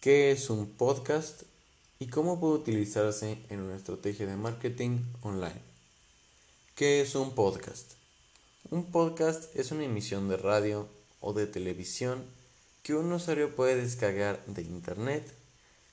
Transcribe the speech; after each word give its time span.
qué 0.00 0.30
es 0.30 0.48
un 0.48 0.66
podcast 0.66 1.42
y 1.98 2.06
cómo 2.06 2.40
puede 2.40 2.54
utilizarse 2.54 3.36
en 3.50 3.60
una 3.60 3.76
estrategia 3.76 4.26
de 4.26 4.34
marketing 4.34 5.00
online. 5.20 5.60
¿Qué 6.74 7.02
es 7.02 7.14
un 7.14 7.34
podcast? 7.34 7.92
Un 8.70 8.90
podcast 8.90 9.54
es 9.54 9.72
una 9.72 9.84
emisión 9.84 10.30
de 10.30 10.38
radio 10.38 10.88
o 11.20 11.34
de 11.34 11.46
televisión 11.46 12.24
que 12.82 12.94
un 12.94 13.12
usuario 13.12 13.54
puede 13.54 13.76
descargar 13.76 14.42
de 14.46 14.62
internet 14.62 15.34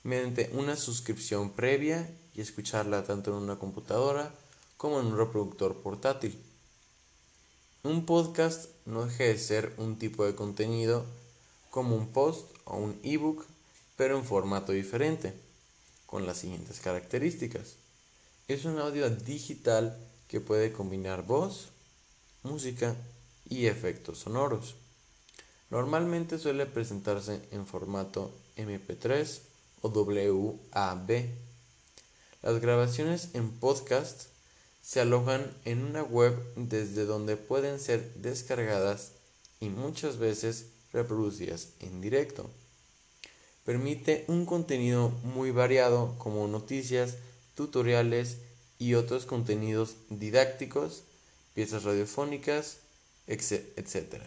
mediante 0.03 0.51
una 0.53 0.77
suscripción 0.77 1.51
previa 1.51 2.09
y 2.33 2.39
escucharla 2.39 3.03
tanto 3.03 3.31
en 3.31 3.43
una 3.43 3.59
computadora 3.59 4.33
como 4.77 5.01
en 5.01 5.07
un 5.07 5.17
reproductor 5.17 5.75
portátil. 5.81 6.41
Un 7.83 8.05
podcast 8.05 8.69
no 8.85 9.05
deja 9.05 9.25
de 9.25 9.37
ser 9.37 9.73
un 9.75 9.99
tipo 9.99 10.23
de 10.23 10.33
contenido 10.33 11.03
como 11.71 11.97
un 11.97 12.13
post 12.13 12.49
o 12.63 12.77
un 12.77 12.97
ebook, 13.03 13.45
pero 13.97 14.17
en 14.17 14.23
formato 14.23 14.71
diferente, 14.71 15.33
con 16.05 16.25
las 16.25 16.37
siguientes 16.37 16.79
características. 16.79 17.75
Es 18.47 18.63
un 18.63 18.79
audio 18.79 19.09
digital 19.09 19.97
que 20.29 20.39
puede 20.39 20.71
combinar 20.71 21.25
voz, 21.25 21.67
música 22.43 22.95
y 23.49 23.65
efectos 23.65 24.19
sonoros. 24.19 24.75
Normalmente 25.69 26.39
suele 26.39 26.65
presentarse 26.65 27.41
en 27.51 27.67
formato 27.67 28.31
MP3 28.55 29.39
o 29.81 29.89
WAV. 29.89 31.25
Las 32.41 32.61
grabaciones 32.61 33.29
en 33.33 33.51
podcast 33.51 34.27
se 34.81 35.01
alojan 35.01 35.51
en 35.65 35.83
una 35.83 36.03
web 36.03 36.33
desde 36.55 37.05
donde 37.05 37.35
pueden 37.35 37.79
ser 37.79 38.13
descargadas 38.15 39.11
y 39.59 39.67
muchas 39.67 40.17
veces 40.17 40.67
reproducidas 40.93 41.69
en 41.81 41.99
directo. 41.99 42.49
Permite 43.67 44.23
un 44.29 44.45
contenido 44.45 45.09
muy 45.25 45.51
variado 45.51 46.15
como 46.19 46.47
noticias, 46.47 47.15
tutoriales 47.53 48.37
y 48.79 48.93
otros 48.93 49.25
contenidos 49.25 49.97
didácticos, 50.09 51.03
piezas 51.53 51.83
radiofónicas, 51.83 52.77
etc. 53.27 54.23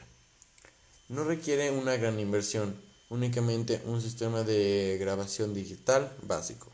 No 1.08 1.24
requiere 1.24 1.70
una 1.70 1.96
gran 1.96 2.20
inversión, 2.20 2.78
únicamente 3.08 3.80
un 3.86 4.02
sistema 4.02 4.42
de 4.42 4.98
grabación 5.00 5.54
digital 5.54 6.14
básico. 6.20 6.70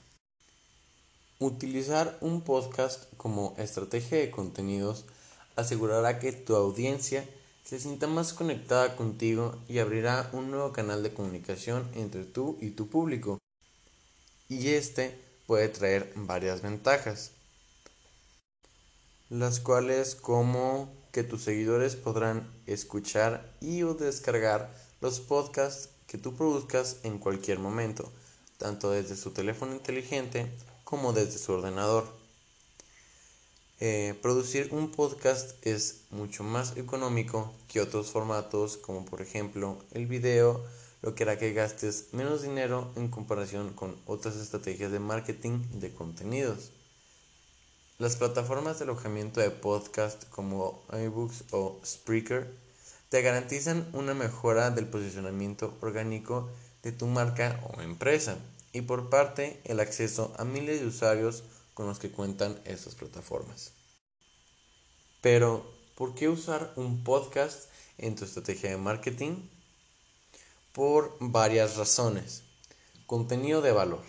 Utilizar 1.39 2.19
un 2.21 2.41
podcast 2.41 3.05
como 3.17 3.55
estrategia 3.59 4.19
de 4.19 4.33
contenidos 4.33 5.05
asegurará 5.55 6.19
que 6.19 6.33
tu 6.33 6.57
audiencia 6.57 7.29
se 7.67 7.81
sienta 7.81 8.07
más 8.07 8.33
conectada 8.33 8.95
contigo 8.95 9.57
y 9.67 9.81
abrirá 9.81 10.31
un 10.33 10.53
nuevo 10.53 10.73
canal 10.73 11.03
de 11.03 11.13
comunicación 11.13 11.91
entre 11.95 12.23
tú 12.23 12.57
y 12.61 12.71
tu 12.71 12.87
público. 12.87 13.39
Y 14.49 14.69
este 14.69 15.19
puede 15.49 15.69
traer 15.69 16.13
varias 16.15 16.63
ventajas, 16.63 17.33
las 19.31 19.59
cuales 19.59 20.15
como 20.15 20.95
que 21.11 21.25
tus 21.25 21.43
seguidores 21.43 21.97
podrán 21.97 22.49
escuchar 22.67 23.53
y 23.61 23.83
o 23.83 23.95
descargar 23.95 24.73
los 25.01 25.19
podcasts 25.19 25.89
que 26.07 26.19
tú 26.19 26.37
produzcas 26.37 26.99
en 27.03 27.19
cualquier 27.19 27.59
momento, 27.59 28.13
tanto 28.59 28.93
desde 28.93 29.17
su 29.17 29.33
teléfono 29.33 29.73
inteligente 29.73 30.47
como 30.85 31.13
desde 31.13 31.39
su 31.39 31.55
ordenador. 31.55 32.26
Eh, 33.79 34.19
producir 34.23 34.71
un 34.73 34.91
podcast 34.91 35.55
es 35.67 36.05
mucho 36.11 36.43
más 36.43 36.79
económico 36.79 37.53
que 37.69 37.83
otros 37.83 38.11
formatos 38.11 38.79
como 38.79 39.05
por 39.05 39.21
ejemplo 39.21 39.77
el 39.93 40.07
video, 40.07 40.65
lo 41.03 41.15
que 41.15 41.25
hará 41.25 41.39
que 41.39 41.53
gastes 41.53 42.07
menos 42.13 42.41
dinero 42.41 42.91
en 42.97 43.09
comparación 43.09 43.75
con 43.75 43.95
otras 44.07 44.37
estrategias 44.37 44.93
de 44.93 44.99
marketing 44.99 45.59
de 45.75 45.93
contenidos. 45.93 46.71
Las 47.99 48.17
plataformas 48.17 48.79
de 48.79 48.85
alojamiento 48.85 49.41
de 49.41 49.51
podcast 49.51 50.25
como 50.31 50.83
iBooks 50.93 51.45
o 51.51 51.79
Spreaker 51.85 52.51
te 53.11 53.21
garantizan 53.21 53.87
una 53.93 54.15
mejora 54.15 54.71
del 54.71 54.87
posicionamiento 54.87 55.77
orgánico 55.83 56.49
de 56.83 56.93
tu 56.93 57.07
marca 57.07 57.61
o 57.75 57.83
empresa 57.83 58.39
y 58.73 58.81
por 58.81 59.11
parte 59.11 59.61
el 59.65 59.81
acceso 59.81 60.35
a 60.39 60.45
miles 60.45 60.81
de 60.81 60.87
usuarios 60.87 61.43
con 61.77 61.87
los 61.87 61.99
que 61.99 62.11
cuentan 62.11 62.59
estas 62.65 62.95
plataformas. 62.95 63.73
Pero, 65.21 65.71
¿por 65.95 66.15
qué 66.15 66.31
usar 66.31 66.73
un 66.77 67.05
podcast 67.05 67.69
en 67.99 68.17
tu 68.17 68.25
estrategia 68.25 68.71
de 68.71 68.79
marketing? 68.79 69.47
Por 70.73 71.15
varias 71.21 71.77
razones. 71.77 72.45
Contenido 73.05 73.61
de 73.61 73.73
valor. 73.73 74.01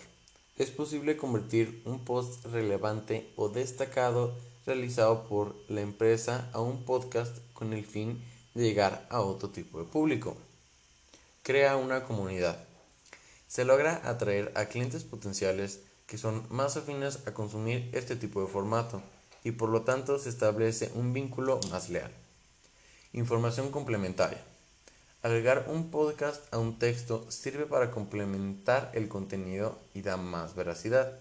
Es 0.56 0.70
posible 0.70 1.18
convertir 1.18 1.82
un 1.84 2.06
post 2.06 2.46
relevante 2.46 3.30
o 3.36 3.50
destacado 3.50 4.34
realizado 4.64 5.28
por 5.28 5.54
la 5.68 5.82
empresa 5.82 6.48
a 6.54 6.62
un 6.62 6.86
podcast 6.86 7.36
con 7.52 7.74
el 7.74 7.84
fin 7.84 8.24
de 8.54 8.62
llegar 8.62 9.06
a 9.10 9.20
otro 9.20 9.50
tipo 9.50 9.78
de 9.78 9.84
público. 9.84 10.38
Crea 11.42 11.76
una 11.76 12.04
comunidad. 12.04 12.64
Se 13.46 13.66
logra 13.66 14.00
atraer 14.08 14.52
a 14.54 14.66
clientes 14.66 15.04
potenciales 15.04 15.80
que 16.08 16.18
son 16.18 16.44
más 16.48 16.76
afines 16.76 17.20
a 17.26 17.34
consumir 17.34 17.90
este 17.92 18.16
tipo 18.16 18.40
de 18.40 18.48
formato 18.48 19.02
y 19.44 19.52
por 19.52 19.68
lo 19.68 19.82
tanto 19.82 20.18
se 20.18 20.30
establece 20.30 20.90
un 20.94 21.12
vínculo 21.12 21.60
más 21.70 21.90
leal. 21.90 22.10
Información 23.12 23.70
complementaria. 23.70 24.42
Agregar 25.22 25.66
un 25.68 25.90
podcast 25.90 26.42
a 26.52 26.58
un 26.58 26.78
texto 26.78 27.30
sirve 27.30 27.66
para 27.66 27.90
complementar 27.90 28.90
el 28.94 29.08
contenido 29.08 29.78
y 29.92 30.00
da 30.00 30.16
más 30.16 30.54
veracidad. 30.54 31.12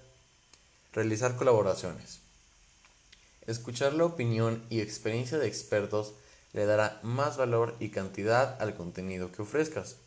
Realizar 0.93 1.35
colaboraciones. 1.35 2.19
Escuchar 3.45 3.93
la 3.93 4.05
opinión 4.05 4.65
y 4.69 4.79
experiencia 4.79 5.37
de 5.37 5.47
expertos 5.47 6.13
le 6.53 6.65
dará 6.65 6.99
más 7.03 7.35
valor 7.35 7.75
y 7.79 7.89
cantidad 7.89 8.61
al 8.61 8.73
contenido 8.73 9.31
que 9.33 9.41
ofrezcas. 9.41 9.97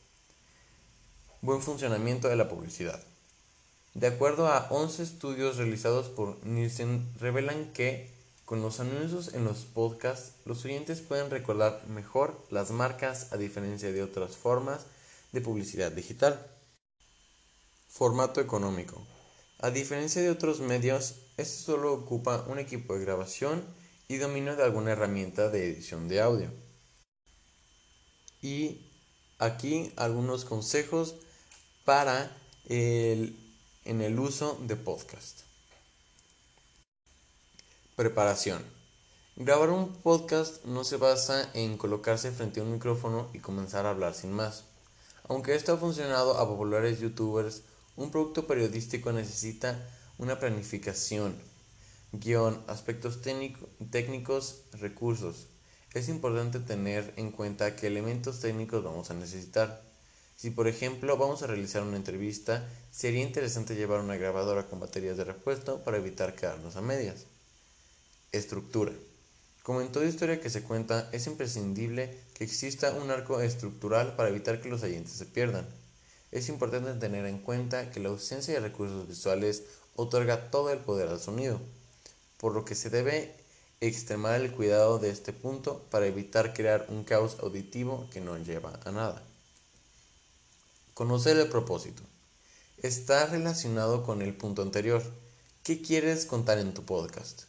Buen 1.42 1.60
funcionamiento 1.60 2.28
de 2.28 2.36
la 2.36 2.48
publicidad. 2.48 3.09
De 3.94 4.06
acuerdo 4.06 4.46
a 4.46 4.68
11 4.70 5.02
estudios 5.02 5.56
realizados 5.56 6.08
por 6.08 6.44
Nielsen, 6.46 7.12
revelan 7.18 7.72
que 7.72 8.10
con 8.44 8.62
los 8.62 8.80
anuncios 8.80 9.34
en 9.34 9.44
los 9.44 9.58
podcasts, 9.58 10.32
los 10.44 10.64
oyentes 10.64 11.00
pueden 11.00 11.30
recordar 11.30 11.86
mejor 11.88 12.44
las 12.50 12.70
marcas 12.70 13.32
a 13.32 13.36
diferencia 13.36 13.92
de 13.92 14.02
otras 14.02 14.36
formas 14.36 14.86
de 15.32 15.40
publicidad 15.40 15.92
digital. 15.92 16.44
Formato 17.88 18.40
económico. 18.40 19.06
A 19.58 19.70
diferencia 19.70 20.22
de 20.22 20.30
otros 20.30 20.60
medios, 20.60 21.16
este 21.36 21.62
solo 21.62 21.92
ocupa 21.92 22.44
un 22.48 22.58
equipo 22.58 22.94
de 22.94 23.04
grabación 23.04 23.64
y 24.08 24.16
dominio 24.16 24.56
de 24.56 24.64
alguna 24.64 24.92
herramienta 24.92 25.48
de 25.48 25.66
edición 25.66 26.08
de 26.08 26.20
audio. 26.20 26.50
Y 28.40 28.86
aquí 29.38 29.92
algunos 29.96 30.44
consejos 30.44 31.16
para 31.84 32.36
el 32.68 33.49
en 33.90 34.00
el 34.02 34.20
uso 34.20 34.56
de 34.68 34.76
podcast. 34.76 35.40
Preparación. 37.96 38.62
Grabar 39.34 39.70
un 39.70 39.92
podcast 39.92 40.64
no 40.64 40.84
se 40.84 40.96
basa 40.96 41.50
en 41.54 41.76
colocarse 41.76 42.30
frente 42.30 42.60
a 42.60 42.62
un 42.62 42.70
micrófono 42.70 43.28
y 43.34 43.40
comenzar 43.40 43.86
a 43.86 43.90
hablar 43.90 44.14
sin 44.14 44.30
más. 44.30 44.62
Aunque 45.24 45.56
esto 45.56 45.72
ha 45.72 45.76
funcionado 45.76 46.38
a 46.38 46.46
populares 46.46 47.00
youtubers, 47.00 47.62
un 47.96 48.12
producto 48.12 48.46
periodístico 48.46 49.10
necesita 49.10 49.76
una 50.18 50.38
planificación, 50.38 51.34
guion, 52.12 52.62
aspectos 52.68 53.20
técnicos, 53.22 54.62
recursos. 54.74 55.48
Es 55.94 56.08
importante 56.08 56.60
tener 56.60 57.12
en 57.16 57.32
cuenta 57.32 57.74
qué 57.74 57.88
elementos 57.88 58.38
técnicos 58.38 58.84
vamos 58.84 59.10
a 59.10 59.14
necesitar. 59.14 59.82
Si 60.40 60.50
por 60.50 60.68
ejemplo 60.68 61.18
vamos 61.18 61.42
a 61.42 61.48
realizar 61.48 61.82
una 61.82 61.98
entrevista, 61.98 62.66
sería 62.91 63.22
interesante 63.22 63.74
llevar 63.74 64.00
una 64.00 64.16
grabadora 64.16 64.66
con 64.68 64.80
baterías 64.80 65.18
de 65.18 65.24
repuesto 65.24 65.84
para 65.84 65.98
evitar 65.98 66.34
quedarnos 66.34 66.76
a 66.76 66.80
medias. 66.80 67.26
Estructura. 68.32 68.91
Como 69.62 69.82
en 69.82 69.92
toda 69.92 70.06
historia 70.06 70.41
que 70.41 70.48
se 70.48 70.62
cuenta, 70.62 71.10
es 71.12 71.26
imprescindible 71.26 72.18
que 72.32 72.44
exista 72.44 72.92
un 72.92 73.10
arco 73.10 73.42
estructural 73.42 74.16
para 74.16 74.30
evitar 74.30 74.62
que 74.62 74.70
los 74.70 74.82
oyentes 74.82 75.12
se 75.12 75.26
pierdan. 75.26 75.68
Es 76.30 76.48
importante 76.48 76.94
tener 76.94 77.26
en 77.26 77.41
cuenta 77.41 77.91
que 77.91 78.00
la 78.00 78.09
ausencia 78.09 78.54
de 78.54 78.60
recursos 78.60 79.06
visuales 79.06 79.65
otorga 79.94 80.50
todo 80.50 80.70
el 80.70 80.78
poder 80.78 81.09
al 81.09 81.20
sonido, 81.20 81.60
por 82.38 82.54
lo 82.54 82.65
que 82.65 82.74
se 82.74 82.88
debe 82.88 83.34
extremar 83.82 84.41
el 84.41 84.53
cuidado 84.53 84.98
de 84.98 85.10
este 85.10 85.34
punto 85.34 85.84
para 85.91 86.06
evitar 86.06 86.54
crear 86.54 86.86
un 86.88 87.04
caos 87.04 87.36
auditivo 87.41 88.09
que 88.10 88.22
no 88.22 88.38
lleva 88.38 88.80
a 88.86 88.91
nada. 88.91 89.22
Conocer 91.00 91.38
el 91.38 91.48
propósito. 91.48 92.02
Está 92.76 93.24
relacionado 93.24 94.04
con 94.04 94.20
el 94.20 94.34
punto 94.34 94.60
anterior. 94.60 95.02
¿Qué 95.62 95.80
quieres 95.80 96.26
contar 96.26 96.58
en 96.58 96.74
tu 96.74 96.84
podcast? 96.84 97.44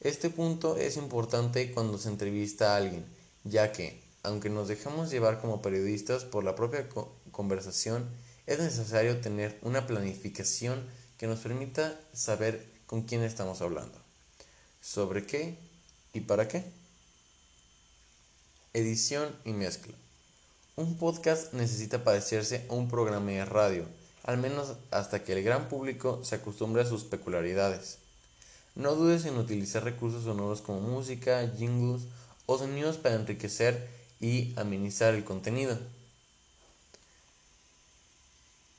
Este 0.00 0.30
punto 0.30 0.76
es 0.76 0.96
importante 0.96 1.70
cuando 1.70 1.96
se 1.96 2.08
entrevista 2.08 2.72
a 2.72 2.78
alguien, 2.78 3.06
ya 3.44 3.70
que, 3.70 4.02
aunque 4.24 4.50
nos 4.50 4.66
dejamos 4.66 5.12
llevar 5.12 5.40
como 5.40 5.62
periodistas 5.62 6.24
por 6.24 6.42
la 6.42 6.56
propia 6.56 6.88
conversación, 7.30 8.04
es 8.46 8.58
necesario 8.58 9.20
tener 9.20 9.60
una 9.62 9.86
planificación 9.86 10.84
que 11.18 11.28
nos 11.28 11.38
permita 11.38 12.00
saber 12.12 12.68
con 12.86 13.02
quién 13.02 13.22
estamos 13.22 13.60
hablando, 13.60 13.96
sobre 14.80 15.24
qué 15.24 15.56
y 16.12 16.22
para 16.22 16.48
qué. 16.48 16.64
Edición 18.72 19.36
y 19.44 19.52
mezcla. 19.52 19.94
Un 20.78 20.96
podcast 20.96 21.54
necesita 21.54 22.04
parecerse 22.04 22.64
a 22.70 22.74
un 22.74 22.88
programa 22.88 23.32
de 23.32 23.44
radio, 23.44 23.84
al 24.22 24.38
menos 24.38 24.74
hasta 24.92 25.24
que 25.24 25.32
el 25.32 25.42
gran 25.42 25.68
público 25.68 26.20
se 26.22 26.36
acostumbre 26.36 26.82
a 26.82 26.86
sus 26.86 27.02
peculiaridades. 27.02 27.98
No 28.76 28.94
dudes 28.94 29.24
en 29.24 29.38
utilizar 29.38 29.82
recursos 29.82 30.22
sonoros 30.22 30.60
como 30.60 30.78
música, 30.78 31.52
jingles 31.58 32.02
o 32.46 32.58
sonidos 32.58 32.96
para 32.96 33.16
enriquecer 33.16 33.88
y 34.20 34.54
amenizar 34.56 35.16
el 35.16 35.24
contenido. 35.24 35.76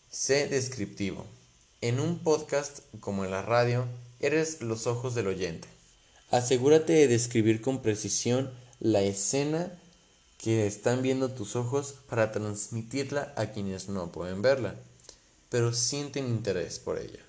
Sé 0.09 0.47
descriptivo. 0.47 1.25
En 1.81 1.99
un 1.99 2.19
podcast 2.19 2.79
como 3.01 3.25
en 3.25 3.31
la 3.31 3.41
radio, 3.41 3.85
eres 4.21 4.61
los 4.61 4.87
ojos 4.87 5.15
del 5.15 5.27
oyente. 5.27 5.67
Asegúrate 6.31 6.93
de 6.93 7.09
describir 7.09 7.59
con 7.59 7.81
precisión 7.81 8.49
la 8.79 9.01
escena 9.01 9.77
que 10.39 10.65
están 10.65 11.01
viendo 11.01 11.29
tus 11.29 11.57
ojos 11.57 11.95
para 12.07 12.31
transmitirla 12.31 13.33
a 13.35 13.47
quienes 13.47 13.89
no 13.89 14.09
pueden 14.09 14.41
verla, 14.41 14.75
pero 15.49 15.73
sienten 15.73 16.27
interés 16.27 16.79
por 16.79 16.97
ella. 16.97 17.19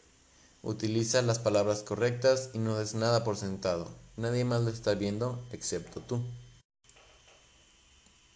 Utiliza 0.62 1.20
las 1.20 1.40
palabras 1.40 1.82
correctas 1.82 2.50
y 2.54 2.58
no 2.58 2.78
des 2.78 2.94
nada 2.94 3.24
por 3.24 3.36
sentado. 3.36 3.88
Nadie 4.16 4.44
más 4.44 4.62
lo 4.62 4.70
está 4.70 4.94
viendo 4.94 5.44
excepto 5.50 6.00
tú. 6.00 6.22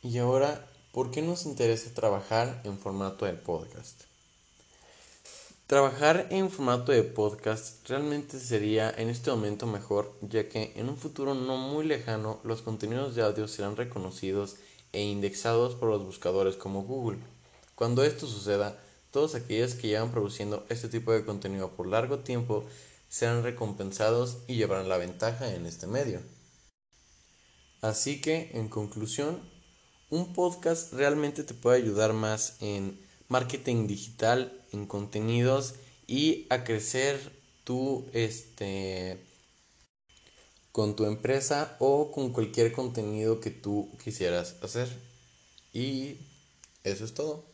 Y 0.03 0.19
ahora, 0.19 0.69
¿por 0.93 1.13
qué 1.13 1.23
nos 1.23 1.47
interesa 1.47 1.95
trabajar 1.95 2.61
en 2.65 2.77
formato 2.77 3.27
de 3.27 3.35
podcast? 3.35 4.03
Trabajar 5.67 6.27
en 6.29 6.51
formato 6.51 6.93
de 6.93 7.03
podcast 7.03 7.89
realmente 7.89 8.39
sería 8.39 8.91
en 8.91 9.09
este 9.09 9.31
momento 9.31 9.67
mejor, 9.67 10.15
ya 10.21 10.47
que 10.47 10.75
en 10.77 10.91
un 10.91 10.99
futuro 10.99 11.35
no 11.35 11.57
muy 11.57 11.87
lejano 11.87 12.39
los 12.45 12.61
contenidos 12.61 13.15
de 13.15 13.23
audio 13.23 13.49
serán 13.49 13.75
reconocidos 13.75 14.57
e 14.93 15.03
indexados 15.03 15.75
por 15.75 15.89
los 15.89 16.05
buscadores 16.05 16.57
como 16.57 16.83
Google. 16.83 17.19
Cuando 17.75 18.05
esto 18.05 18.27
suceda, 18.27 18.79
todos 19.11 19.35
aquellos 19.35 19.75
que 19.75 19.89
llevan 19.89 20.11
produciendo 20.11 20.67
este 20.69 20.89
tipo 20.89 21.13
de 21.13 21.25
contenido 21.25 21.71
por 21.71 21.87
largo 21.87 22.19
tiempo 22.19 22.67
serán 23.09 23.43
recompensados 23.43 24.37
y 24.47 24.57
llevarán 24.57 24.91
la 24.91 24.99
ventaja 24.99 25.55
en 25.55 25.65
este 25.65 25.87
medio. 25.87 26.21
Así 27.81 28.21
que, 28.21 28.51
en 28.53 28.69
conclusión, 28.69 29.41
un 30.11 30.35
podcast 30.35 30.93
realmente 30.93 31.43
te 31.43 31.55
puede 31.55 31.79
ayudar 31.79 32.13
más 32.13 32.59
en 32.61 33.01
marketing 33.29 33.87
digital, 33.87 34.64
en 34.75 34.87
contenidos 34.87 35.75
y 36.07 36.47
a 36.51 36.65
crecer 36.65 37.19
tu 37.65 38.07
este 38.13 39.19
con 40.73 40.97
tu 40.97 41.07
empresa 41.07 41.77
o 41.79 42.11
con 42.11 42.33
cualquier 42.33 42.73
contenido 42.73 43.41
que 43.41 43.51
tú 43.51 43.97
quisieras 44.03 44.57
hacer. 44.61 44.89
Y 45.73 46.19
eso 46.83 47.05
es 47.05 47.15
todo. 47.15 47.54